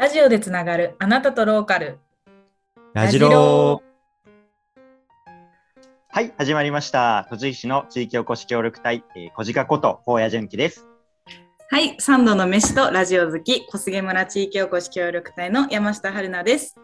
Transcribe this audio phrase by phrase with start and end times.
[0.00, 1.98] ラジオでつながるあなたとローカル。
[2.94, 4.90] ラジロー。
[6.08, 7.26] はい、始まりました。
[7.28, 10.88] 栃木市の地域おこし協力隊、えー、小鹿こと高野純喜です。
[11.68, 16.79] はい、三度の飯とラジオ好き、小菅村地域おこし協力隊の山下春奈です。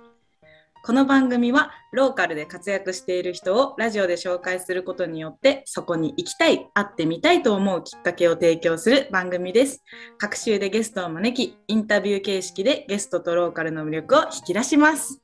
[0.87, 9.83] この番組はローカルで活躍している人をラジオで紹介することによってそこに行きたい、会ってみたいと思うきっかけを提供する番組です。
[10.17, 15.21] 各週でゲストを招き、インタビュー形式でゲストとローカルの魅力を引き出します。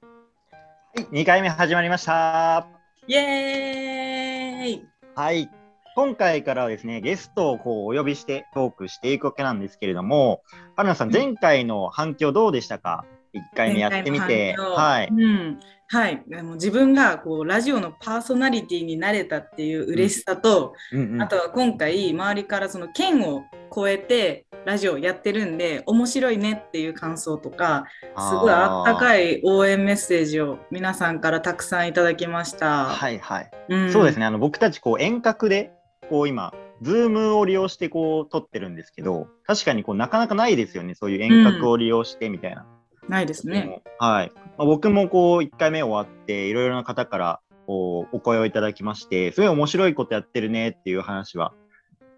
[0.00, 2.66] はい、2回目始まりました。
[3.06, 5.50] イエーイはい。
[5.94, 10.40] 今回からはですね、ゲストをこうお呼びしてトークしていくわけなんですけれども、
[10.74, 13.04] 春菜さん、前回の反響どうでしたか？
[13.36, 14.54] ?1 回目やってみて。
[14.56, 15.08] はい。
[15.08, 15.60] うん。
[15.88, 16.22] はい。
[16.26, 27.84] でも自分がこうラジオのパーソナリティになれたっていう嬉しさと、うんうんあとは今回周りからその県を超えてラジオやってるんで面白いねっていう感想とか
[28.18, 28.96] すごいあったい。
[28.96, 32.86] かい応援メッセージを皆さんからたくさんいただきました。
[32.86, 33.50] はいはい。
[33.68, 35.72] うんそうですね、あの僕たちこう遠隔で
[36.08, 42.66] こう今、ズームを利用してこう撮ってるんですけど、確かにこうなかなかないですよね、そういう遠隔を利用してみたいな。
[43.08, 43.82] ないですね。
[43.98, 44.32] はい。
[44.58, 51.52] まあ、僕もこう1回目終わって、いろいろな方からこうお声をいただきまして、すごい面白いことやってるねっていう話は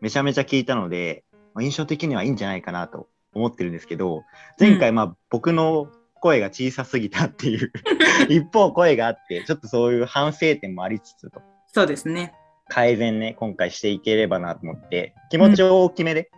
[0.01, 4.23] めちゃめちゃ聞いたので、まあ、印象的にはいいんじゃないかなと思ってるんですけど、
[4.59, 5.89] 前回まあ僕の
[6.21, 7.73] 声が小さすぎたっていう
[8.29, 11.41] 一方声があって、ちょっとそういう反省点もありつつと。
[11.67, 12.35] そうですね。
[12.69, 16.31] 改善ね、今回していければなと思って、気持ちを大きめで、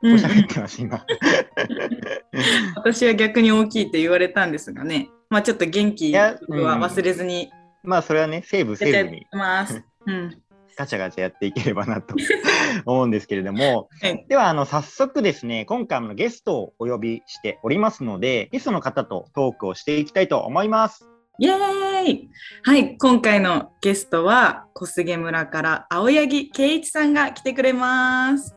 [0.00, 1.04] こううん喋ってます、今。
[2.76, 7.50] 私は逆に大きいって言われたんですがね、まあちょっと元気は忘れずに
[7.86, 9.82] まあ、それはね、セーブやってやっせずに、ます。
[10.06, 10.42] うん。
[10.76, 12.14] ガチャガチャやっていければなと
[12.84, 21.08] 思うんですけれども、はいでは、あの、早速ですね、今回もゲストをお呼びしておりますので、ゲストの方とトークをしていきたいと思います。
[21.38, 22.30] イエーイ
[22.64, 28.56] はい、今回のゲストは小菅村から青柳圭一さんが来てくれます。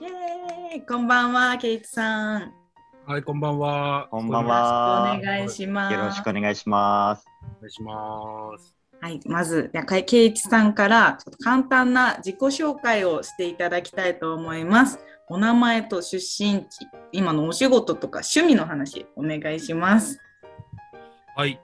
[0.00, 0.17] イエーイ
[0.86, 2.52] こんばんは、圭一さん。
[3.06, 4.06] はい、こんばんは。
[4.10, 5.94] こんばんよはろしくお願いします。
[5.94, 7.24] よろしくお願いします。
[7.58, 8.74] お願いします。
[9.00, 14.98] はい、まず、じゃあか圭一さんからちょっと簡単な自己紹介をしていただきたいと思います。
[15.30, 20.20] お名前と出身地、今のお仕事とか趣味の話、お願いします。
[21.34, 21.58] はい。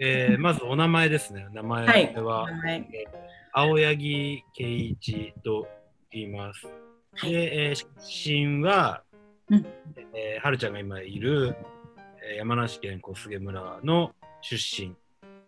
[0.00, 1.48] えー、 まずお名前ですね。
[1.52, 2.88] 名前はいは、お名前
[3.52, 5.66] 青柳圭一と
[6.12, 6.68] 言います。
[7.20, 7.86] はいで、えー出
[8.58, 9.02] 身は、
[9.50, 9.66] うん
[10.14, 11.56] えーはるちゃんが今いる、
[12.30, 14.94] えー山梨県小菅村の出身、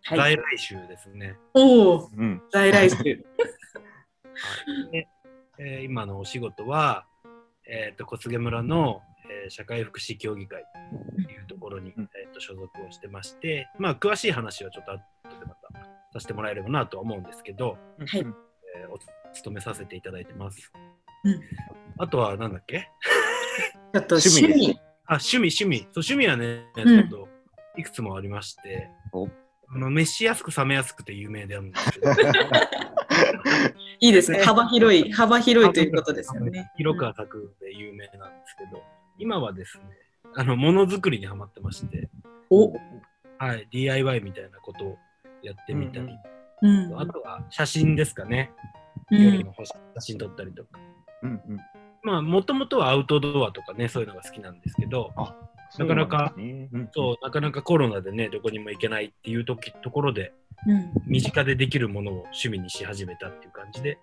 [0.03, 0.19] はい。
[0.19, 1.37] 在来州ですね。
[1.55, 2.43] おお、うん。
[2.51, 2.97] 在来州。
[2.97, 3.17] はい
[4.91, 5.09] で
[5.59, 7.07] えー今のお仕事は、
[7.69, 9.01] えー、と小菅村の、
[9.45, 10.65] えー社会福祉協議会
[11.15, 14.99] というところに、うんえー、と所属をしてまして、まあ、詳しい話はちょっと後
[15.39, 15.69] でまた
[16.13, 18.99] させてもらえればなとは思うんですけど、はいえーお
[19.33, 20.73] 勤めさせていただいてます。
[21.25, 21.41] うん。
[21.99, 22.89] あとはなんだっけ？
[23.93, 24.81] ちょっと趣趣味。
[25.07, 25.79] あ趣味趣味。
[25.79, 26.87] そう趣味はね、うん。
[26.87, 27.29] ちょっと
[27.77, 28.89] いくつもありまして。
[29.13, 29.29] お。
[29.73, 32.11] あの飯しやすく冷めやすくて有名であるんですけど。
[34.01, 34.43] いいですね。
[34.45, 36.73] 幅広い、幅広いということですよね。
[36.77, 38.83] 広く浅くで有名なんですけど、
[39.19, 39.85] 今はですね、
[40.35, 42.09] あの、ものづくりにハマってまして、
[42.49, 42.73] お、
[43.39, 44.99] はい、DIY みたいなことを
[45.43, 46.19] やってみたり、
[46.63, 46.99] うん。
[46.99, 48.53] あとは写真ですかね、
[49.11, 50.81] うん、夜の星写真撮ったりとか。
[51.23, 51.61] うんうん
[52.03, 55.13] まあ、もともとはアウトドアとかね、そういうのが好きなんですけど、
[55.79, 60.33] なかなかそうなんですねうんそう、なかなかコロナでね、どこにも行けないっていう時ところで、
[60.67, 60.93] うん。
[61.07, 63.99] 身近でできるものを趣味にし始めたっていう感じで、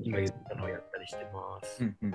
[0.00, 1.84] 今言ったのをやったりしてます。
[1.84, 2.14] うんうん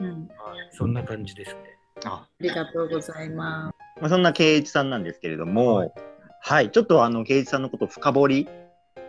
[0.00, 0.28] うん
[0.70, 1.60] そんな感じですね。
[2.04, 4.00] あありがとうございます。
[4.00, 5.88] まあ、そんな圭一さんなんですけれども、は
[6.40, 8.48] はいい、ちょっとあの圭一さんのことを深掘り、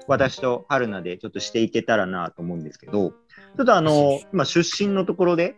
[0.07, 5.55] 私と春菜でちょっとしていけたらなと思うんですけど、ちょっとあの、今出身のところで、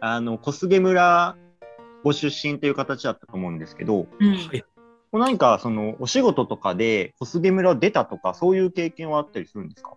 [0.00, 1.36] あの、小菅村
[2.02, 4.32] ご出身という形だったと思うんですけど、うん。
[4.32, 4.60] はい。
[4.60, 9.96] こう何かそのお仕事とかで小菅村を出たとか、そういう経験はあったりするんですか？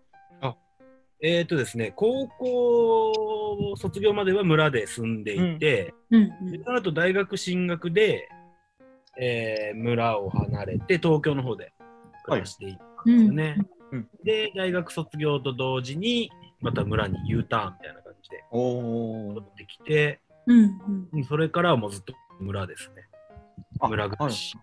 [1.19, 6.51] えーとですね、高校卒業までは村で住んでいて、うん。
[6.51, 8.29] でその後大学進学で、
[9.19, 11.73] えー村を離れて東京の方で
[12.25, 13.57] 暮らしていったんですよね。
[13.91, 21.09] うんで、大学卒業と同時に、また村に U ターンみたいな感じでお戻ってきて、うんうん。
[21.13, 23.07] うんそれからはもうずっと村ですね。
[23.79, 24.55] あ村暮らし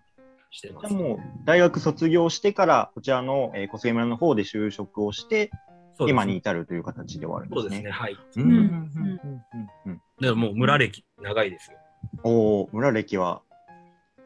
[0.51, 0.87] してます。
[0.87, 5.51] じゃあもう大学卒業してから、こちらの、えー小菅村の方で就職をして、
[5.97, 7.61] そうです今に至るという形ではあるんですね。
[7.61, 8.17] そうですね、はい。
[8.35, 11.77] うんうんうんうんうんうんだからもう村歴長いですよ。
[12.23, 13.41] おお、村歴は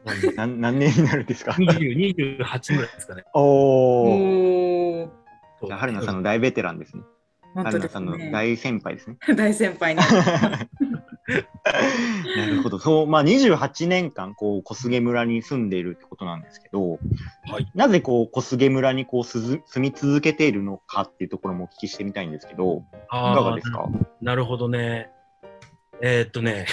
[0.04, 3.24] なんでなん何年になるんですか？20 28ぐらいですかね。
[3.34, 4.89] おお。
[5.66, 7.02] じゃあ春菜さんの大ベテランですね。
[7.54, 8.16] 本当春菜さんの。
[8.30, 9.16] 大先輩ですね。
[9.36, 10.00] 大先輩に。
[12.36, 12.78] なるほど。
[12.78, 16.98] そう、まあ、28年間、こう、小菅村に住んでいるってことなんですけど、は
[17.60, 17.70] い。
[17.74, 23.84] なぜ、こう、小菅村に、こう、すず住み続けているのかっていうところもお聞きしてみたいんですけど、いかがですか？
[24.20, 25.10] なるほどね。
[26.00, 26.66] えー、っとね。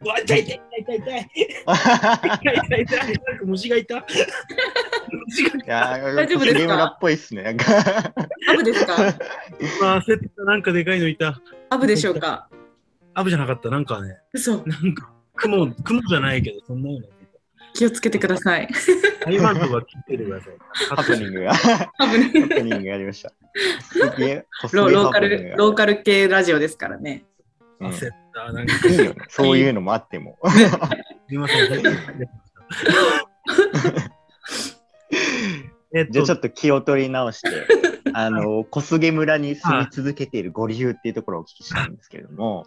[0.00, 1.28] う わ、痛い痛い痛い痛い痛い。
[1.28, 3.12] 痛い痛い痛い。
[3.26, 4.04] なんか虫がいた。
[5.66, 6.54] 大丈夫ですか？
[6.54, 7.42] 小菅村っぽいっすね。
[7.42, 7.64] なんか
[8.50, 8.96] アブですか？
[8.96, 9.02] た。
[9.04, 10.44] あー、焦った。
[10.44, 11.40] なんかでかいのいた。
[11.70, 12.48] アブでしょうか？
[13.14, 13.70] アブじゃなかった。
[13.70, 14.62] なんかね、嘘。
[14.66, 17.06] なんか、雲、雲じゃないけど、そんなような。
[17.74, 18.68] 気をつけてください。
[19.24, 20.54] 台湾とか切っててください。
[20.96, 21.52] ハプニングが、
[21.98, 22.24] アブね。
[22.40, 23.32] ハプニングがありました。
[24.72, 27.24] ロローカル、ローカル系ラジオですからね。
[27.80, 28.52] うん焦った。
[28.52, 29.22] なんか、いいよね。
[29.28, 30.36] そういうのもあっても。
[30.48, 30.56] す
[31.30, 31.68] みません。
[35.94, 37.66] えっと、じゃあちょっと気を取り直して、
[38.12, 42.66] あの、小菅村に住み続けているご理由っていうところをお聞きしたいんですけれども、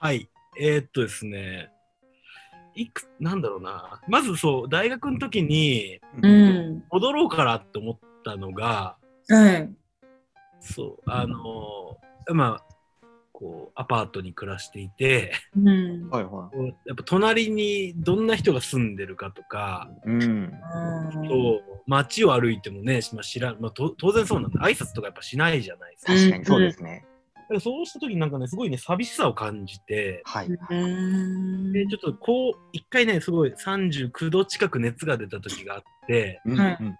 [0.00, 0.28] はい。
[0.58, 1.70] えーっとですね、
[2.74, 4.00] いく、なんだろうな。
[4.08, 6.84] まずそう、大学の時にうん。
[6.90, 8.96] 戻ろうかなって思ったのが、
[9.28, 9.70] はい。
[10.60, 12.69] そう、あのーまあ、
[13.40, 16.10] こう、アパートに暮らしていて、うん。
[16.10, 20.10] はいはこうやっぱ隣にどんな人が住んでるかとか、い。
[20.10, 20.52] うん。
[21.26, 24.60] と街を歩いてもね、まあ、知らん、まあ、と当然そうなんだ。
[24.60, 26.12] 挨拶とかやっぱしないじゃないですか。
[26.12, 27.06] 確かにそうですね。
[27.34, 30.46] だからそうした時になんかね、すごいね、寂しさを感じて、はい。
[30.46, 31.72] うん。
[31.72, 36.98] で、ちょっとこう、一回ね、すごい39度近く熱が出た時があって、うんはいうん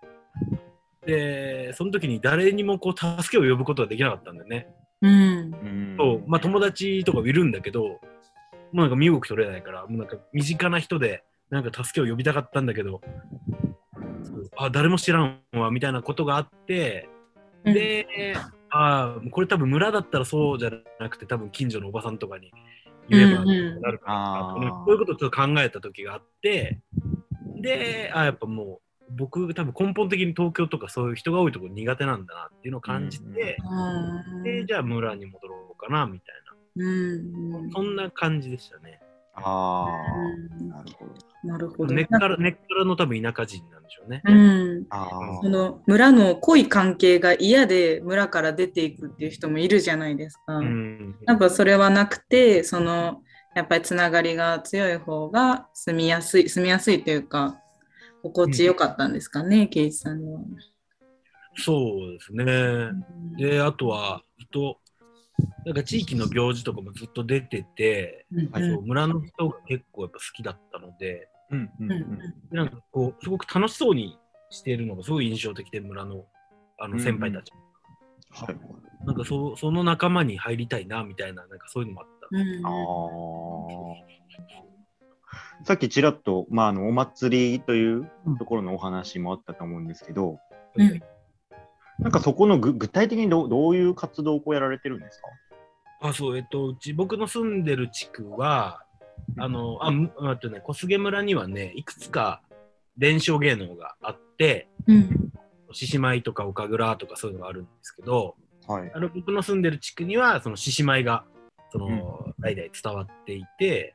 [1.07, 4.69] で、その時に誰にもこう、助けを呼ぶことができなかったんだよね。
[5.03, 5.11] うん。
[5.11, 5.97] うん。
[5.99, 7.99] そう、まあ友達とかいるんだけど、も
[8.75, 13.01] うなんか身動き取れないから、もうなんか身近な人で、なんか助けを呼びたかったんだけど、
[14.57, 17.09] あ、誰も知らんわ、みたいなことがあって、
[17.65, 18.07] で、
[18.71, 22.53] ああ、これ多分村だったらそうじゃなくて、多分近所のおばさんとかに
[23.09, 23.81] 言えばうんうん。
[23.81, 24.85] なるかなとかね、あー。
[24.85, 26.81] こういうことをちょっと考えた時があって、
[27.57, 36.41] で、あやっぱもう、僕多分根本的に東京とかそういう人が多いところ苦手なんだなっていうのを感じて、うんで、じゃあ村に戻ろうかな、みたい
[36.77, 37.63] うん。
[37.67, 37.71] な。
[37.73, 39.01] そんな感じでしたね。
[39.35, 41.15] ああ、なるほど。
[41.43, 41.95] なるほど。
[41.95, 44.23] 根っから、根っからの多分田舎人なんでしょうね。
[44.25, 44.87] うん。
[44.91, 45.09] あ
[45.43, 50.57] その村の濃い関係が嫌で村から出ていくっていう人もいるじゃないですか。
[50.57, 51.17] うん。
[51.27, 53.23] やっぱそれはなくて、その
[53.55, 57.59] やっぱりつながりが強い方が住みやすい、住みやすいというか、
[58.23, 60.41] 心地よかったんですかね、圭一さんには。
[61.57, 62.45] そうですね。
[63.37, 64.79] で、あとは、ずっと、
[65.65, 74.19] なんか地域の行事とかもずっと出てて、うん村の人が結構やっぱ好きだったので、うんうんうんうんでなんかこう、すごく楽しそうに
[74.51, 76.25] しているのがすごい印象的で、村の
[76.79, 77.53] あの先輩たち。
[78.31, 78.57] はい。
[79.07, 82.29] なんかそその仲間に入りたいな、みたいな、なんかそういうのもあった。
[82.31, 82.71] うんあ
[84.67, 84.70] あ。
[85.65, 90.39] さっきちらっと、まあ、あのお祭りというところのお話もあったと思うんですけど、
[90.77, 91.01] うん。
[91.99, 95.29] なんかそこのぐ具体的にどうどういう活動をこうやられてるんですか？
[96.09, 98.83] あ、そう、えっと、うち、僕の住んでる地区は、
[99.37, 102.41] あの、あ、むあとね、小菅村にはね、いくつか
[102.97, 105.33] 伝承芸能があって、うん。
[105.73, 108.35] 獅子舞とか岡倉とかそういうのがあるんですけど、
[108.67, 108.91] はい。
[108.95, 111.25] あの僕の住んでる地区には、その獅子舞が、
[111.71, 113.95] その、代々伝わっていて、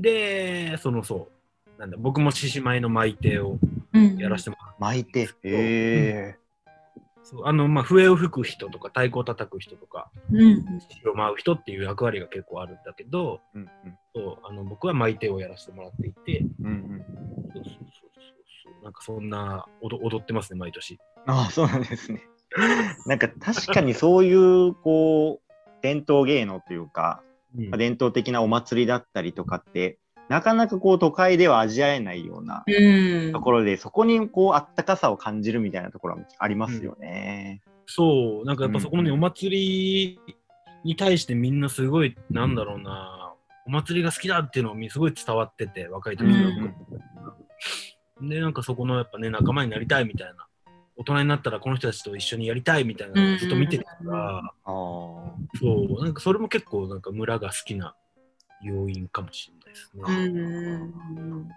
[0.00, 1.28] で、そのそ
[1.76, 3.58] う、なんだ、僕も獅子舞の舞手を
[3.92, 5.20] うんやらせてもらって、巻いて。
[5.20, 6.38] へえ。
[7.22, 10.64] そうあの、まあ、笛を吹く人とか、太鼓を叩く人とか、うん
[11.10, 13.68] を舞う人っていう役割が結構あるんだけど、うんうん
[14.14, 17.04] そうあの僕は舞手をやらせてもらっていて、うんうん。
[17.52, 17.84] そうそうそう
[18.64, 20.98] そうなんかそんな踊踊ってますね、毎年。
[21.26, 22.22] ああ、そうなんですね。
[23.06, 25.52] なんか確かにそういう、こう、
[25.82, 27.22] 伝統芸能というか、
[27.58, 27.70] うん。
[27.70, 29.98] まあ伝統的なお祭りだったりとかって、
[30.28, 33.32] なかなかこう都会では味わえないようなうん。
[33.32, 37.62] ところで、そこにこうあったかさを感じるみたいなところはありますよね。
[37.86, 40.20] そう、なんかやっぱそこのね、うんお祭り
[40.84, 43.34] に対してみんなすごい、なんだろうな、
[43.66, 46.48] お祭りが好きだっていうのをすごい伝わってて、若い時から。
[48.20, 48.28] うん。
[48.28, 50.47] で、なんかそこのやっぱね、仲間になりたいみたいな、
[50.98, 54.72] 大人になったらこの人たちと一緒にやりたいみたいなのをずっと見てたから、ああ。
[55.58, 57.94] そう、なんかそれも結構なんか村が好きな
[58.62, 60.02] 要因かもしれないですね。
[60.02, 61.48] うん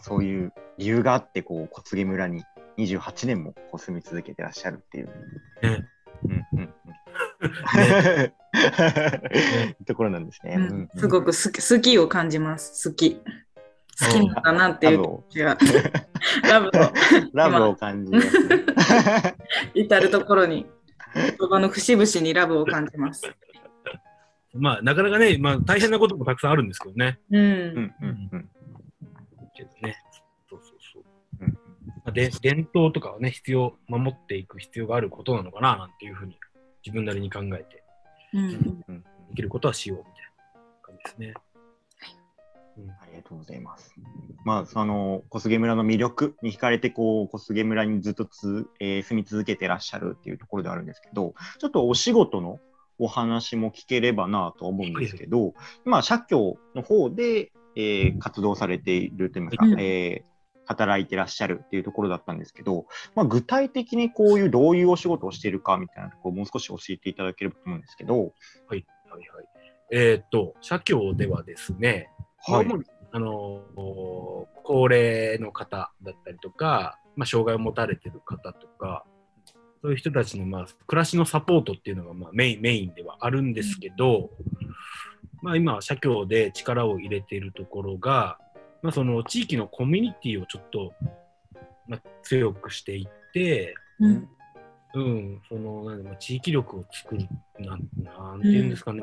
[0.00, 2.44] そういう理由があって、こう、小菅村に
[2.78, 5.06] 28年もこう住み続けてらっしゃるっていう。
[5.60, 5.88] ね
[6.24, 6.72] うんうんうん。
[9.86, 10.56] ところなんですね。
[10.58, 12.88] うんすごく好き好きを感じます。
[12.90, 13.20] 好き。
[14.00, 15.58] 好きなんだなっていう気が
[16.48, 16.70] ラブを
[17.32, 18.64] ラブを感じますね。
[19.74, 20.66] 至るところに
[21.14, 23.22] 言葉の節々にラブを感じます。
[24.54, 27.18] まあ、なかなかね、まあ、大変なこともたくさんあるんですけどね。
[27.30, 28.48] うんうんうんうん
[29.58, 29.96] けどね。
[30.48, 31.04] そうそうそう。
[31.40, 36.38] うんまあ、で伝統とかはね、必要、守っていく必要があることなのかな、なんていうふうに、
[36.84, 37.82] 自分なりに考えて、
[38.32, 41.34] うんうんできることはしようみたいな感じですね。
[43.00, 43.94] ありがとうございます。
[44.44, 52.60] まあ、その小菅村の魅力に惹かれて、こう小菅村にずっとつ、えー住み続けてらっしゃるっていうところではあるんですけど、ちょっとお仕事の
[52.98, 55.54] お話も聞ければなと思うんですけど、
[55.86, 59.80] 今、社協の方で、えー活動されているといいますか、うん。
[59.80, 60.28] えー
[60.68, 68.32] 働いてらっしゃるっていうところだったんですけど、まあ、具体的にこういうどういうお仕事をしているかみたいなところをもう少し教えていただければと思うんですけど、はい
[68.68, 68.84] はい。
[69.90, 72.10] えーっと、社協ではですね、
[72.46, 72.66] はい。
[72.66, 79.06] 主にあのー高齢の方だったりとか、まあ、障害を持たれてる方とか、
[79.80, 84.28] そういう人たちの、まあ、暮らしのサポートっていうのが、まあ、メインメインではあるんですけど、
[85.40, 88.38] まあ、今、社協で力を入れているところが、
[88.82, 90.92] まあ、その地域のコミュニティをちょっと、
[91.86, 94.28] まあ、強くしていって、うん。
[94.94, 97.26] うん、その、なんでまあ地域力を作る、
[97.58, 99.02] なん、なんていうんですかね、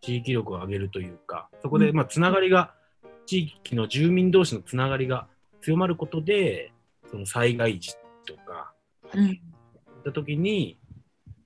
[0.00, 1.96] 地域力を上げるというか、そこで、うん。
[1.96, 2.74] まあ、つながりが、
[3.26, 5.26] 地域の住民同士のつながりが
[5.60, 6.72] 強まることで、
[7.10, 7.94] その災害時
[8.26, 8.72] とか、
[9.14, 9.30] うん。
[9.30, 10.78] った時に、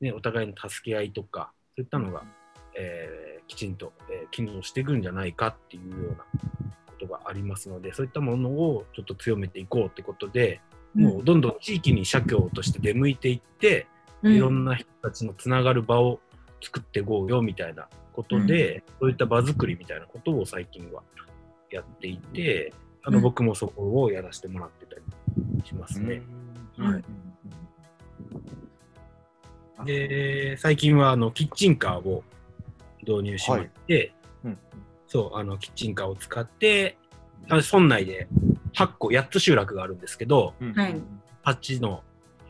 [0.01, 2.23] ね、お互いの助け合いとか、そういったのが、
[2.77, 6.25] えーきちんと、えー機能していくんじゃないかっていうようなこ
[7.01, 10.61] とがありますので、そういったものをちょっと強めていこうってことで、
[10.95, 11.41] もうどん。
[11.41, 13.87] どん地域に社協として出向いていって、
[14.23, 16.21] うんいろんな人たちのつながる場を
[16.63, 17.89] 作っていこうよみたいな
[18.21, 21.03] ことで、そういった場作りみたいなことを最近は
[21.71, 23.23] やっていて、あのうん。
[23.23, 25.03] 僕もそこをやらせてもらってたり
[25.65, 26.23] しますね。
[26.77, 27.05] はい。
[29.87, 32.23] で、最近はあのキッチンカーを
[33.07, 34.13] 導入しまして、
[34.45, 34.59] うん。
[35.07, 36.99] そう、あのキッチンカーを使って、
[37.49, 38.29] あ村内で
[38.75, 41.01] 8個、8つ集落があるんですけど、はい。
[41.45, 42.03] 8の、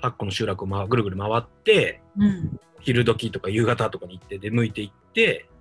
[0.02, 2.58] 8個の集落を、ま、ぐるぐる回って、うん。
[2.80, 4.99] 昼時とか夕方とかに行って出向いていって、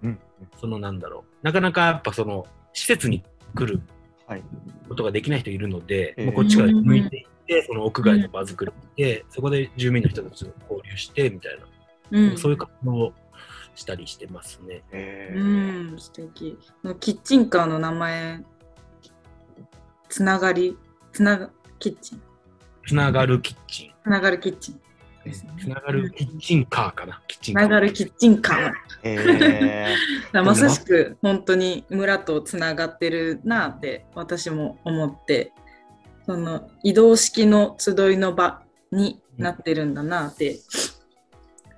[0.04, 0.20] うん
[0.60, 3.24] そのなんだろう、なかなかやっぱその施設に
[3.56, 3.82] 来る
[4.28, 4.44] はい。
[4.88, 11.60] ことができない人いるので、えーもうこっちから出向いていって、その屋外の場作りで、そこで住民の人たちと交流してみたい
[12.12, 12.38] な、うん。
[12.38, 13.14] そういう活動を
[13.74, 14.84] したりしてますね。
[14.92, 16.58] えうーん素敵。
[17.00, 18.44] キッチンカーの名前
[20.10, 20.78] つながり
[21.12, 22.22] つながキッチン。
[22.88, 23.92] つながるキッチン。
[24.04, 24.82] つながるキッチン
[25.24, 25.52] ですね。
[25.60, 27.22] つながるキッチンカーかな。
[27.28, 27.64] キッチつンカー。
[27.64, 28.72] ながるキッチンカー。
[29.04, 29.96] え
[30.34, 35.54] まさしく本当に村とつながってるなって私も思って
[36.26, 38.62] その移動式の集いの場
[38.92, 40.60] になってるんだなって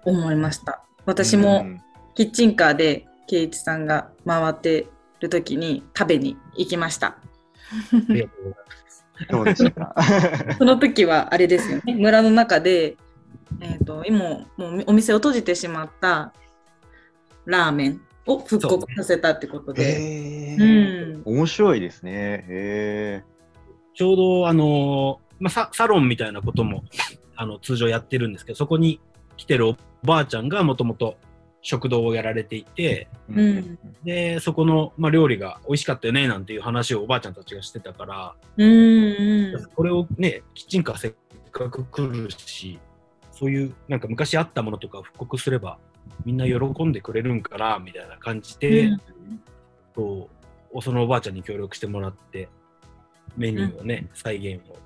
[0.03, 0.83] 思いました。
[1.05, 1.65] 私も
[2.15, 4.87] キッチンカーで圭一さんが回って
[5.19, 7.07] る時に食べに行きました。
[7.07, 7.17] あ
[8.09, 9.05] りがとうございます。
[9.29, 9.95] どうでしたか？
[10.57, 11.95] その時はあれですよね。
[11.95, 12.97] 村の中で、
[13.59, 16.33] えー、と今もうお店を閉じてしまった
[17.45, 20.01] ラーメンを復刻させたってことで。
[20.01, 20.57] えう。
[20.57, 21.17] ー。
[21.19, 21.21] ん。
[21.25, 22.45] 面白いですね。
[22.47, 23.23] へ
[23.93, 26.83] ちょうど、あのーまあ、ササロンみたいなことも
[27.35, 28.99] あの通常やってるんですけど、そこに
[29.37, 31.17] 来てるおばあちゃんがもともと
[31.63, 33.79] 食堂をやられていて、ーうん。
[34.03, 39.65] で、そこの、まあ、料理が美味しかったよねなんていう話をおばあちゃんたちがしてたから、うんうん。
[39.75, 41.13] これをね、キッチンカーせっ
[41.51, 42.79] かく来るし、
[43.41, 45.79] そういうなんか昔あったものとかを復刻すれば、
[46.25, 49.01] みんな喜んでくれるんかなみたいな感じで、うん。
[49.95, 50.29] そ
[50.73, 52.49] うそのおばあちゃんに協力してもらって、
[53.35, 54.77] メニューをね、再現を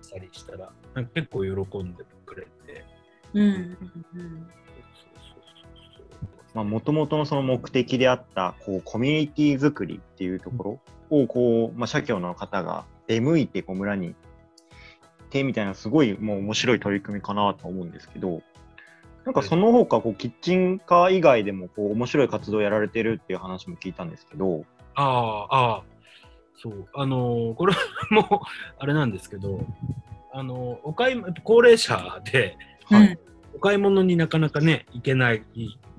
[0.00, 2.84] したりしたら、なんか結構喜んでくれて、
[3.34, 3.42] うん。
[3.42, 5.18] うんそうそう
[5.96, 6.06] そう。
[6.54, 14.14] まあ、もともとのその目的であった、こう、コミュニティ作りっていうところを、こう、まあ、社協の方が出向いて、こう、村に、
[15.30, 18.42] てみたいな、すごい、もう面白い取り組みかなと思うんですけど、
[19.24, 24.64] なんかその他、こう、キッチンカー以外でも、こう、面白い活動をやられてるっていう話も聞いたんですけど、
[24.94, 25.02] あ
[25.50, 25.82] あ、ああ、
[26.56, 27.74] そう、あのーこれ
[28.10, 28.42] も、
[28.78, 29.60] あれなんですけど、
[30.32, 32.56] あのーお買い、高齢者で、
[32.90, 33.18] うん
[33.56, 35.42] お買い物になかなかね、行けない、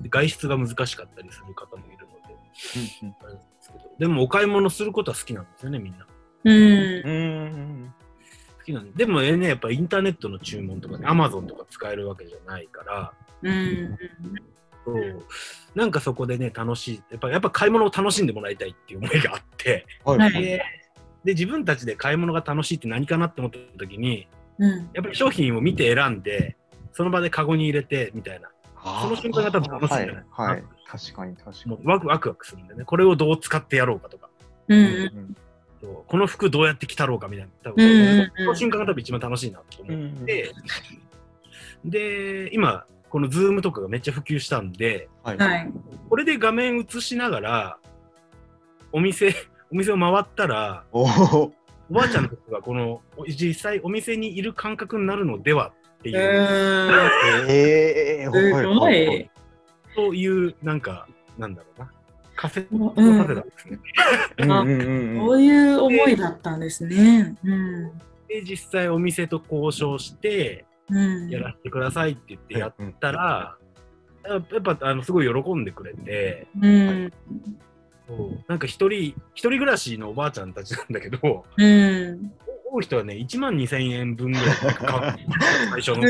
[0.09, 6.05] 外出が難しかったりする方もいるので、あれなんですけど、でもお買い物することは好きなんですよね、みんな。
[6.43, 6.53] うん。
[6.53, 7.93] うん。
[7.99, 8.06] 好
[8.67, 9.05] きなんで。
[9.05, 13.97] でもえーね、やっぱインターネットの注文とかね、アマゾンとか使えるわけじゃないから、うん
[14.85, 15.23] そう。
[15.75, 20.19] なんかそこでね、楽しい、やっぱやっぱ買い物を楽しんでもらいたいっていう思いがあって、はい。
[20.19, 20.41] はい。
[20.41, 20.63] で
[21.23, 24.27] で、自分たちで買い物が楽しいって何かなって思った時に、
[24.59, 24.89] うん。
[24.93, 26.55] やっぱり商品を見て選んで、
[26.93, 28.49] その場でカゴに入れてみたいな、
[29.01, 30.63] その瞬間が多分楽しいんじゃないはい、はい。
[30.87, 31.71] 確かに確かに。
[31.71, 34.29] もうワクワクワクするんでね、これをどう使ってやろうかとか、
[34.69, 34.79] うん。
[34.79, 35.37] うん
[35.81, 40.53] そうこの服どうやって着たろうかみたいな、多うんうんうん分その瞬間が多分一番楽しいなと思って、
[41.85, 45.37] で、今、このズームとかがめっちゃ普及したんで、はい。
[45.37, 45.71] はい。
[46.09, 47.77] これで画面映しながら、
[48.91, 49.33] お店、
[49.71, 51.05] お店を回ったら、お
[51.89, 57.49] ばあちゃんとかがこの実際お店にいる感覚になるのではってういう、ーん。
[57.49, 59.29] ええー、すごはいはいい。
[59.95, 61.07] そういうなんか、
[61.37, 61.91] なんだろうな、
[62.37, 63.79] カフェうんを建てたんですね。
[64.37, 67.35] うんういう思いだったんですね。
[67.43, 67.91] うん。
[68.27, 71.29] で、実際お店と交渉して、うん。
[71.29, 73.57] やらせてくださいって言ってやったら、
[74.23, 77.11] やっぱあのすごい喜んでくれて、うん。
[78.07, 82.31] そうなんか一人、一人暮らしのおばあちゃんたちなんだけど、うん。
[82.69, 85.25] 多い人はね、1万2000円分ぐらい買って、
[85.71, 86.07] 最初の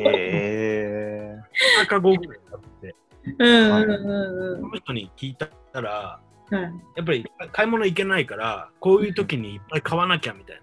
[0.00, 1.38] え
[1.82, 2.62] えカゴぐらい買っ
[3.24, 5.48] て、うんうんうんその人に聞いた
[5.80, 6.60] ら、うん。
[6.60, 6.68] や
[7.02, 10.60] っぱり買い物行けないから、こういう時にいっぱい買わなきゃみたい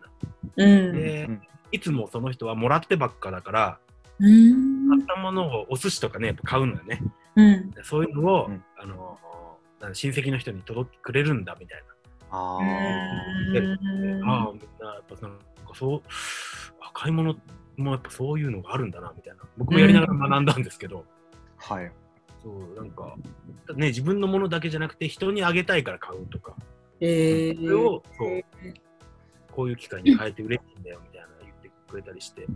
[0.58, 0.66] な。
[0.66, 0.94] うん。
[0.94, 1.42] で、うん
[1.74, 3.80] いつもその人はもらってばっかだから、
[4.20, 7.02] うん買ったものをお寿司とかね、やっぱ買うのよね。
[7.36, 7.72] うん。
[7.72, 9.18] でそういうのを、うんあの
[9.94, 11.84] 親戚の人に届けてくれるんだみたい
[12.32, 12.38] な。
[12.38, 15.40] んああ、みんなやっぱなんか
[15.76, 16.02] そう、
[16.82, 17.36] あ買い物
[17.78, 19.44] もやっぱそういうのがあるんだなみたいな。
[19.58, 21.06] 僕もやりながら学んだんですけど、
[21.70, 21.74] あ。
[21.76, 21.92] はい。
[22.48, 23.16] そう、なんか、
[23.76, 26.56] ね、自分のものだけじゃなくて人にあげたいから買うとか、
[27.02, 28.44] えそれを、そう、
[29.52, 32.48] こういう機会に変えて嬉しいんだよみたいな言ってくれたりして、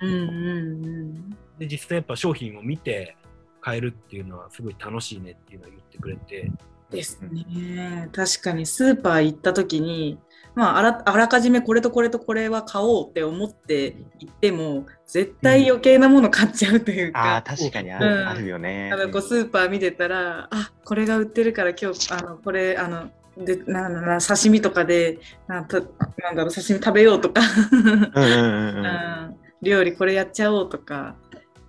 [0.00, 3.16] うんうんで、実際やっぱ商品を見て
[3.60, 6.50] 買えるっていうのはすごい楽しいねっていうのを言ってくれて、
[6.90, 8.08] ですね。
[8.12, 10.18] 確かにスーパー行った時に、
[10.54, 18.02] まあ、あらあらかじめこれとこれとこれは買おうって思って行っても絶対余計なもの買っちゃうというああ、か、確かにあうん。
[18.02, 18.90] る,、あるよね。
[18.92, 25.18] あのこうスーパー見てたらあこれが売ってるから今日あのこれあのでなんな刺身とかで
[25.48, 25.88] なんたなん
[26.36, 27.40] だろう刺身食べようとか、
[27.72, 28.86] うんうんうんうん。
[28.86, 28.88] う
[29.32, 29.36] ん。
[29.62, 31.16] 料理これやっちゃおうとか、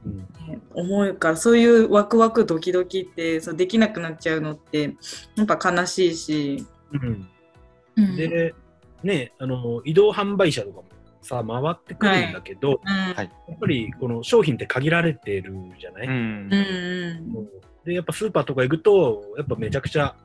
[0.05, 0.17] うん。
[0.47, 4.95] ね思うからそういうワクワクドキドキってそうできなくなっちゃうのって
[5.35, 6.65] やっぱ悲しいし。
[6.93, 7.27] うん。
[7.97, 8.15] うん。
[8.15, 8.53] で、
[9.01, 10.83] ね、あの移動販売車とかも
[11.21, 13.13] さ、回ってくるんだけど、うん。
[13.13, 13.31] はい。
[13.47, 16.49] やっぱりこの商品って限られてるじゃない、うん。
[17.85, 20.15] で、やっぱスーパーとか行くと、やっぱめちゃくちゃ、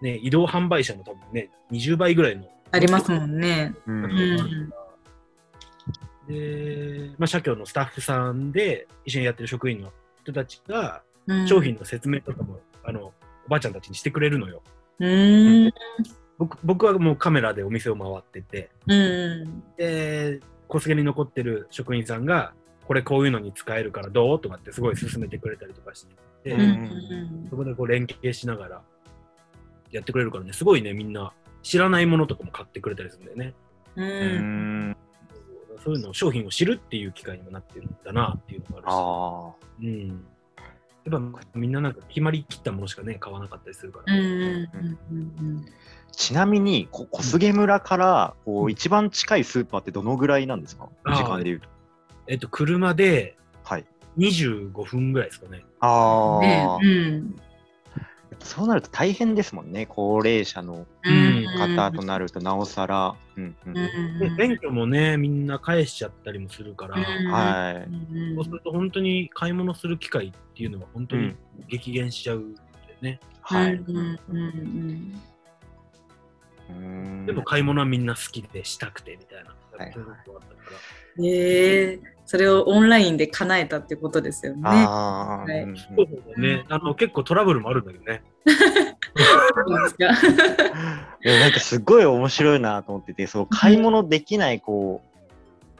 [0.00, 2.44] ね、移動販売車の多分ね、20倍ぐらいの。
[2.70, 3.74] ありますもんね。
[6.28, 9.90] で、まあ、社協のスタッフさんで一緒にやってる職員の
[10.22, 11.48] 人たちが、うん。
[11.48, 13.12] 商品の説明とかも、あの、
[13.46, 14.62] おばあちゃんたちにしてくれるのよ。
[15.00, 15.72] うん
[16.38, 22.52] 僕僕はもうカメラでお店を回ってて、うんで、小菅に残ってる職員さんが、
[22.86, 26.06] これこういうのに使えるからどうとかってすごい勧めてくれたりとかし
[26.44, 28.82] て、うんうんそこでこう連携しながら
[29.90, 33.54] やってくれるからね、すごいね、みんな知らないものとかも買ってくれたりするんだよね。
[33.96, 34.96] ううんん。
[35.84, 40.26] そういうのを商品を知るっていう機会にもなってるんだなっていうのがああるし、うん。
[41.10, 44.20] やっぱみんななんか決まりきったものしかね、買わなかったりするかうんら。
[44.20, 45.68] うんあ。
[46.12, 50.88] ちなみに、こ小菅村からこううん一番近いスーパーってどのぐらいなんですか？
[51.06, 51.68] 時間で言うと。
[52.26, 53.86] えっと、車ではい。
[54.18, 55.64] 25分ぐらいですかね。
[55.80, 57.36] ああ、ねうん
[58.40, 59.86] そうなると大変ですもんね。
[59.86, 61.44] 高齢者のうん
[61.76, 63.14] 方となるとなおさら。
[63.36, 67.74] うんうんで免許もね、みんな返しちゃったりもするから、うんはい。
[67.76, 71.36] うんそうすると本当に買い物する機会っていうのは本当にうん
[71.68, 72.66] 激減しちゃうんだよ
[73.00, 73.20] ね。
[73.40, 73.74] はい。
[73.74, 74.40] うんうんうんう
[74.92, 75.20] ん
[77.26, 79.50] でも買い物はみんな好きでしたくてみたいな。
[79.50, 79.56] は
[79.88, 80.76] いそういうことがあったから。
[81.24, 84.60] ええそれをオンラインで叶えたってことですよね。
[84.64, 85.66] ああ、はい。
[86.36, 88.22] ね、あの結構トラブルもあるんだけどね。
[91.24, 95.20] なんかすごい面白いなと思ってて、そう買い物できないこう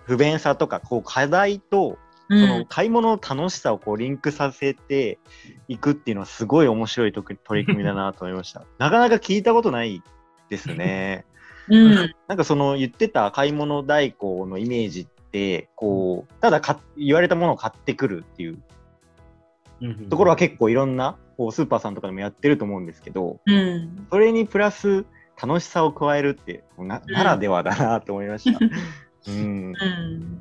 [0.05, 1.99] 不便さとかこう課題と
[2.31, 5.19] その買い物の楽しさをこうリンクさせて
[5.69, 8.65] いくっていうのはすごい面白いとく取り組みだなと思いました。
[8.79, 10.03] なかなか聞いたことない
[10.49, 11.25] ですね。
[11.69, 18.59] うんなんかその言ってた買い物代行のイメージってこうただか言われたものを買ってくるっていう
[20.09, 25.05] ところは結構いろんなこうスーパーさんとかでもやってると思うんですけどうんそれにプラス
[25.41, 28.59] 楽しさを加えるってなならではだなと思いました。
[29.29, 30.41] うん、うん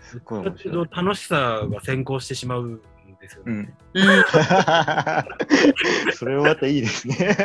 [0.00, 0.44] すごい。
[0.44, 2.80] 楽しさが先行してしまうん
[3.20, 3.74] ですよね。
[3.94, 4.24] うん、うん
[6.12, 7.36] それはまたいいですね。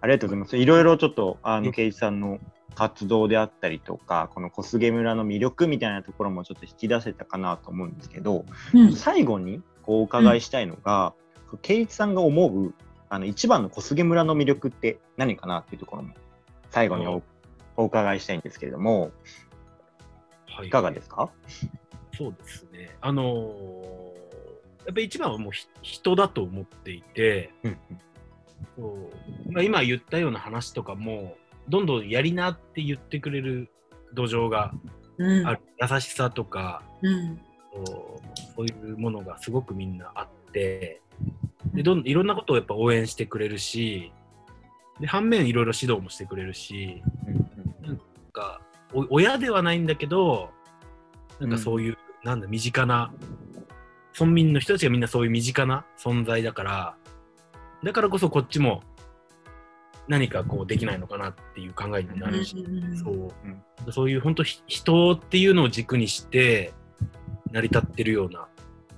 [0.00, 0.56] ありがとうございます。
[0.56, 2.38] いろいろちょっと、あの、うんケイジさんの
[2.74, 8.92] 活動であったりとか、この小菅村の魅力みたいなところもちょっと引き出せたかなと思うんですけど、うん。
[8.94, 11.14] 最後にこうお伺いしたいのが、
[11.62, 12.74] ケイジさんが思う、
[13.08, 16.14] あの、一番の小菅村の魅力って何かなっていうところも、
[16.70, 17.22] 最後にお
[17.76, 19.10] お伺いしたいんですけれども、
[20.46, 20.68] はい。
[20.68, 21.30] いかがですか？
[22.16, 22.96] そうですね。
[23.00, 23.95] あのー
[24.86, 27.78] やっぱり一番はもうひ人だと思っていて、うん
[28.76, 29.10] そ
[29.48, 31.36] うまあ、今言ったような話とかも、
[31.68, 33.68] どんどんやりなって言ってくれる
[34.14, 34.72] 土壌が
[35.18, 35.46] うん。
[35.46, 37.40] ある、優しさとか、うん。
[37.74, 41.00] そうそういうものがすごくみんなあって、
[41.74, 44.12] でどんいろんなことをやっぱ応援してくれるし、
[45.00, 47.86] で反面いろいろ指導もしてくれるし、うん。
[47.86, 48.00] なん
[48.32, 48.60] か
[48.92, 50.50] お親ではないんだけど、
[51.40, 53.12] なんかそういう、なんだ、身近な、
[54.18, 56.96] 村民の人たちがみんなそういう身近な存在だから、
[57.84, 58.82] だからこそこっちも
[60.08, 63.10] 何かこうできないのかなっていう考えにもなるし、うんそ
[63.86, 66.72] う、そういう本当ひ人っていうのを軸にして
[67.52, 68.48] 成り立ってるような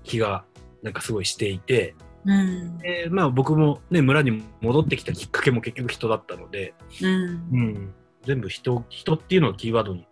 [0.05, 0.45] 気が
[0.83, 2.79] なんかすごいしていて、うん。
[2.79, 7.11] でまあ僕もね村に戻ってきたきっかけも結局人だったので、うん。
[7.11, 7.17] う
[7.57, 10.07] ん、全部人人っていうのがキーワードに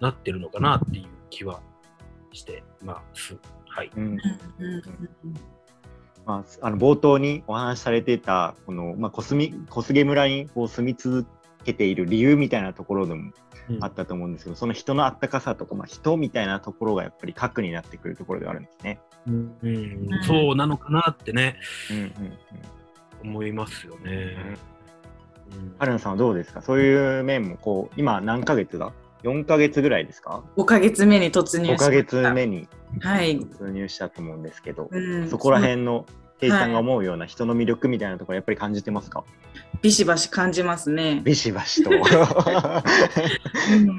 [0.00, 1.60] なってるのかなっていう気は
[2.32, 3.36] してます。
[3.74, 3.90] はい。
[3.96, 4.04] うん。
[4.04, 4.18] うん
[6.24, 11.26] まあ、あの冒頭にお話しされてたこの、まあ、小杉小菅村にこう住み続
[11.64, 13.32] けている理由みたいなところでも
[13.70, 13.84] うん。
[13.84, 19.00] あったと思うんですけど、その人のあったかさとか、まあ、人みたいなところがやっぱり核になってくるところではあるんですね。
[19.28, 19.56] うん。
[19.62, 20.08] うん。
[20.24, 21.56] そうなのかなってね、
[21.90, 22.04] うんうん
[23.22, 24.36] うん、思いますよね。
[25.52, 25.74] うん。
[25.78, 26.60] 春菜さんはどうですか？
[26.60, 28.92] そういう面もこう今何ヶ月だ？
[29.24, 32.68] ?4 ヶ月ぐらいですか？5ヶ月目に突入し5ましたヶ月目に
[33.00, 36.04] はい、突入したと思うんですけど、うん、そこら辺の
[36.40, 39.24] ケイさんが思うような人の魅力みたいなところやっぱり感じてますか？
[39.80, 41.20] ビシバシ感じますね。
[41.24, 41.90] ビシバシと。
[41.90, 41.98] うん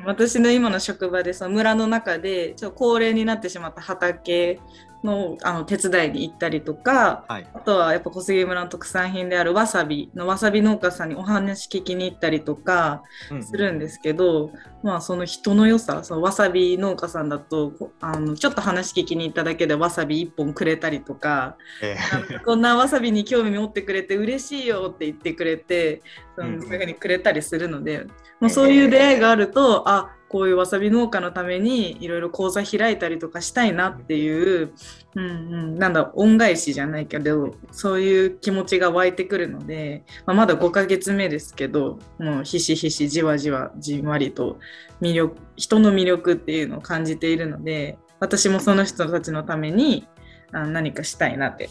[0.05, 4.59] 私の今の職場でその村の中でちょ高齢になってしまった畑
[5.03, 7.47] のあの手伝いに行ったりとかはい。
[7.53, 13.03] あとはやっぱ小杉村の特産品であるわさびのわさび農家さんにお話聞きに行ったりとか
[13.41, 21.97] するんですけど、まあその人の良さそのわさび農家さんだとこあのちょっと話聞きに行っただけでわさび1本くれたりとかえ
[22.45, 26.01] こんなわさびに興味持ってくれて嬉しいよって言ってくれて
[26.35, 28.05] そうんのそういうふうにくれたりするので、
[28.39, 34.73] もうそういう出会いがあるとあこういうわさび農家のためにいろいろ講座開いたりとかしたいなっていう、
[35.13, 44.57] うんうん、なんだ恩返しじゃないけどそういう気持ちが湧いてくるので、まあ、まだ5ヶ月目ですけどもうひしひしじわじわじんわりと
[45.01, 50.07] 魅力人の魅力っていうのを感じているので私もその人たちのために
[50.51, 51.69] あ何かしたいなって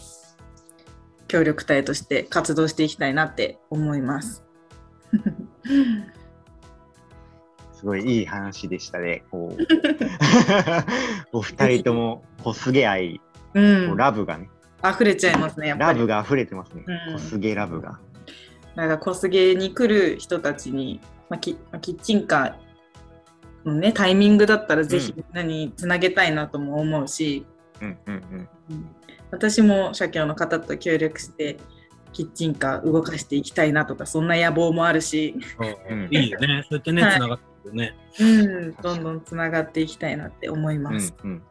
[1.27, 4.45] 協力隊として活動していきたいなって思います。
[7.83, 9.23] すごいいい話でしたね。
[9.29, 9.61] こう
[11.37, 13.19] お二人とも小菅愛、
[13.53, 14.49] う、んラブがね、
[14.81, 15.99] 溢れちゃいますね、やっぱり。
[15.99, 16.85] ラブが溢れてますね。
[17.09, 17.99] うん小菅ラブが。
[18.75, 27.45] なんか小菅に来る人たちに、まあ、キまあキッチンカーのね、タイミングだったらぜひうんみんなにつなげたいなとも思うし、
[27.81, 28.49] うんうんうん。
[28.71, 28.95] うん
[29.31, 31.57] 私も社協の方と協力して、
[32.13, 35.35] キッチンカー動かしていきたいなとか、そんな野望もあるし、
[35.89, 36.63] うんいいよね。
[36.69, 37.95] そうやってね、はいつながってね。
[38.19, 41.13] うん、どんどんつながっていきたいなって思います。
[41.23, 41.41] うんうん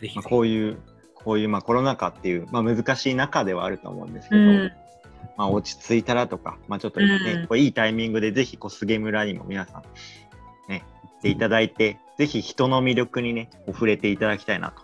[0.00, 0.78] ぜひまあ、こういう、
[1.14, 4.72] こういうまあコロナ禍っていう、まあ、難しい中ではあると思うんですけど、うん
[5.36, 9.82] まあ、落ち着いたらとか、まあ、ちょっとね、うんこういいタイミングでぜひ小菅村にも皆さん、
[10.70, 14.82] ね、行っていただいて、ぜひ人の魅力にね、触れていただきたいなと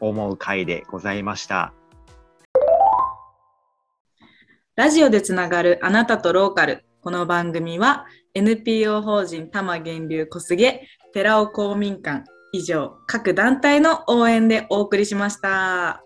[0.00, 1.72] 思う回でございました。
[4.74, 6.84] ラジオでつながるあなたとローカル。
[7.02, 10.80] この番組は NPO 法人多摩源流小菅
[11.12, 12.24] 寺尾公民館。
[12.54, 15.48] 以上各団体の応援でお送りしました。
[15.48, 16.02] は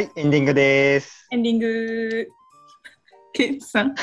[0.00, 1.26] い、エンディングです。
[1.32, 2.26] エンディング。
[3.32, 4.02] ケンさん、こ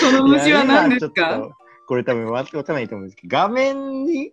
[0.00, 1.50] その虫は何ですか？
[1.86, 4.32] これ多分わかんないと思うんですけど、画面に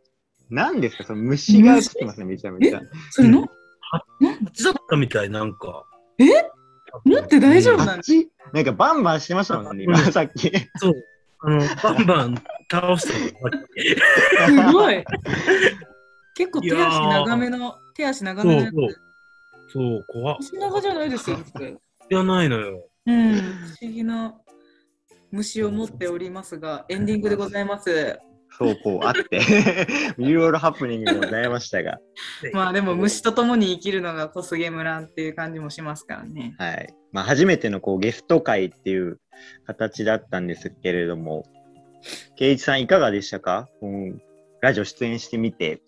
[0.50, 1.04] 何ですか？
[1.04, 2.82] その虫が映ってますね、めちゃめちゃ。
[3.10, 3.46] それの？
[4.46, 5.86] 蜂だったみたい、なんか。
[6.18, 6.26] え？
[7.04, 8.31] 持って大丈夫なの蜂？
[8.54, 10.52] なんかバンバンしてましたもんね、今うんさっき。
[10.78, 10.94] そう。
[11.40, 12.36] あの、バンバン
[12.70, 14.70] 倒したの。
[14.70, 15.04] すごい。
[16.36, 18.74] 結構手足長めの、手足長めのやつ。
[18.74, 18.90] そう
[19.74, 20.38] そう、怖っ。
[20.40, 21.38] 虫長じゃないですよ。
[22.10, 22.88] じゃないのよ。
[23.06, 23.42] うん、不
[23.82, 24.36] 思議な
[25.32, 28.20] 虫を持っておりますが、エンディングでございます。
[28.58, 29.40] そうこうあって、
[30.20, 32.00] いろいろハプニングもございましたが、
[32.52, 36.54] まあでも虫と共に生きるのが小菅村っていう感じもしますからね。
[36.58, 36.94] はい。
[37.12, 39.20] まあ、初めてのこうゲスト会っていう
[39.66, 41.46] 形だったんですけれども、
[42.36, 44.22] 圭一さんいかがでしたか、うん、
[44.62, 45.82] ラジオ出演してみて、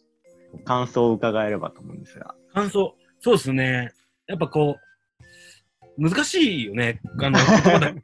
[0.66, 2.36] 感想を伺えればと思うんですが。
[2.54, 3.92] 感想、そうですね。
[4.28, 4.78] やっぱこ
[5.98, 7.02] う、難しいよね。
[7.22, 8.04] あの、言葉で伝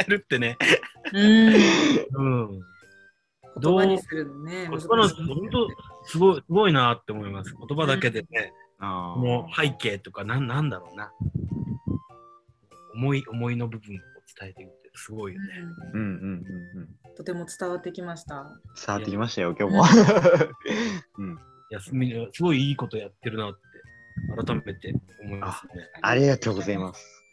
[0.00, 0.56] えるってね。
[1.12, 1.54] うん。
[1.54, 2.60] うん。
[3.60, 4.68] 言葉にするのね。
[4.68, 5.68] 言葉の、本当、
[6.04, 7.54] すごい、すごいなって思います。
[7.54, 11.12] 言葉だけでね、あーもう背景とか、なん、なんだろうな。
[12.96, 13.98] 思い、思いの部分を
[14.40, 15.46] 伝えていくって、すごいよね。
[15.94, 17.14] うんうんうんうんうん。
[17.16, 18.46] とても伝わってきました。
[18.86, 19.84] 伝わってきましたよ、今日も。
[21.18, 21.36] うん、い
[21.70, 23.60] や、すみすごいいいことやってるなって、
[24.44, 25.72] 改めて思いますね。
[26.02, 27.24] ありがとうございます。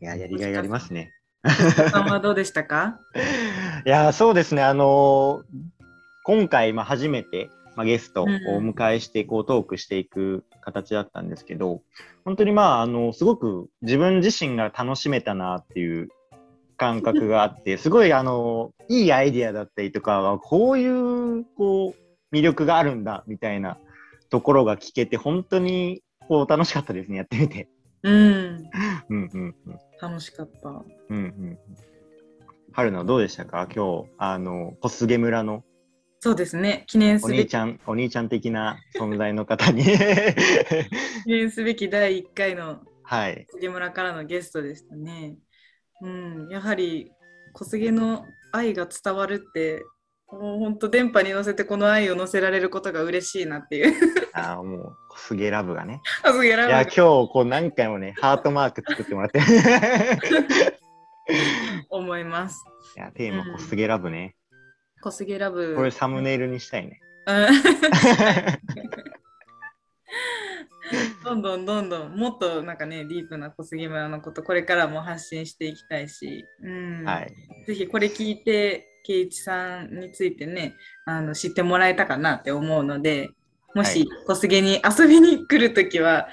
[0.00, 1.12] いや、やりがいがありますね。
[1.90, 3.00] さんはどうでしたか？
[3.84, 5.42] いや、そうですね、あのー
[6.24, 8.28] 今回、まあ、初めて、まあ、ゲストをお
[8.62, 11.82] 迎えして、こう、トークしていく形だったんですけど、
[12.24, 16.08] 本当にまあ、あの、すごく自分自身が楽しめたなっていう
[16.76, 23.78] 感覚があって、 すごい、あの、いいアイディアだったりとか、こういう、こう、魅力があるんだ、みたいな
[24.30, 27.68] ところが聞けて、本当に、こう、楽しかったですね、やってみて。
[28.02, 28.70] うん。
[29.08, 29.78] うんうんうん。
[30.00, 30.68] 楽しかった。
[30.68, 31.58] うんうん。
[32.72, 33.68] 春菜どうでしたか？
[33.74, 35.62] 今日、あの、小菅村の
[36.22, 36.84] そうですね。
[36.86, 39.90] 記念おすべき、兄ちゃん、お兄ちゃん的な存在の方に、 記
[41.26, 43.44] 念すべき第1回のはい。
[43.50, 45.34] 杉村からのゲストでしたね。
[46.00, 46.48] うん。
[46.48, 47.10] やはり
[47.54, 49.84] 小菅の愛が伝わるって、
[50.30, 53.92] もう本当電波に乗せてこの愛を乗せられることが嬉しいなっていう。
[54.32, 56.02] あーもう、小菅ラブがね。
[56.22, 59.40] 小菅ラいや、ブ今日、こう何回もね、ハートマーク作ってもらって。
[59.40, 59.42] い
[61.90, 62.64] 思います。
[62.94, 64.36] や、テーマ、小菅ラブね。
[65.02, 65.74] 小菅ラブ。
[65.76, 67.00] これサムネイルにしたいね。
[67.26, 67.46] うん
[71.24, 77.32] どんどんどんどんもっとなんかねディープな小杉村のことこれからも発信していきたいし、うんはい。
[77.66, 80.74] ぜひこれ聞いて圭一さんについてね
[81.06, 83.30] あの知ってもらえたかなって思うので
[83.74, 86.28] もし小菅に遊びに来るときは、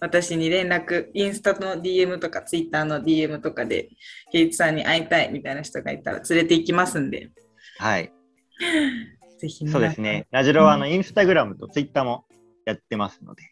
[0.00, 3.88] 私に連絡インスタの DM とかツイッターの DM とかで
[4.32, 7.30] 圭一さんに会いたいみたいな人がいたら連れて行きますんで
[7.78, 8.12] はい。
[9.38, 10.26] ぜひそうですね。
[10.30, 12.24] ラジロは、あの、インスタグラムとツイッターも
[12.66, 13.42] やってますので、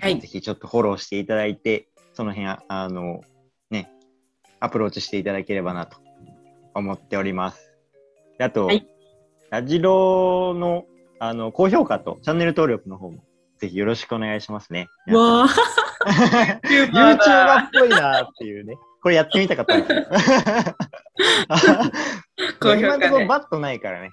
[0.00, 3.20] はいぜひちょっとフォローしていただいて、その辺、あの、
[3.70, 3.90] ね、
[4.60, 5.98] アプローチしていただければなと
[6.74, 7.72] 思っております。
[8.38, 8.86] であと、はい
[9.54, 10.84] ラジロの、
[11.20, 13.22] あの、高評価とチャンネル登録の方も、
[13.58, 14.88] ぜひよろしくお願いしますね。
[15.06, 15.48] わあ
[16.90, 18.74] YouTuber っぽいなっていうね。
[19.00, 20.06] これやってみたかったんですよ。
[22.60, 24.10] 高評価ね今バットないからね。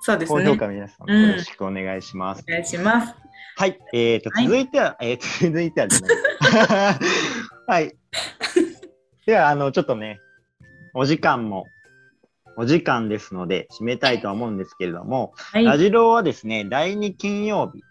[0.00, 2.44] そうです高評ね価皆さんうんよろしくお願いします。
[2.48, 3.14] お願いします
[3.58, 3.78] はい。
[3.94, 6.98] えーと、はい続いては、えーと、 続いてはじゃない。
[7.66, 7.96] はい。
[9.24, 10.20] では、あの、ちょっとね、
[10.92, 11.64] お時間も、
[12.58, 17.82] お時間ですので、締めたいとは思うんですけれども、はいラジローはですね、第2金曜日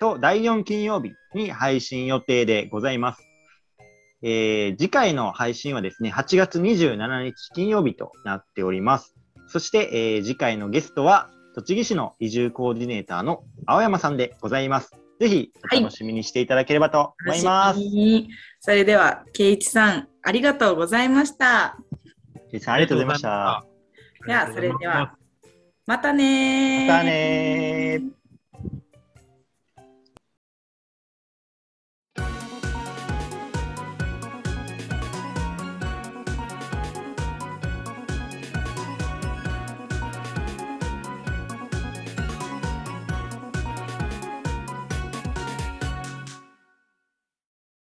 [0.00, 3.29] と第4金曜日に配信予定でございます。
[4.22, 9.14] えー次回の配信はですね、8月27日金曜日となっております。
[9.48, 14.92] そして、えー次回のゲストは、栃木市の移住コーディネーターの青山さんでございます。
[15.18, 17.78] ぜひ、お楽しみにしていただければと思います。
[17.78, 18.30] 楽しみに
[18.60, 21.78] それでは圭一さんありがとうございました
[22.50, 23.64] ケイさんありがとうございました。
[24.26, 25.16] ではそれでは
[25.86, 28.19] またねーまたねー